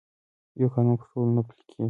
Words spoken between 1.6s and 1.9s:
کېږي.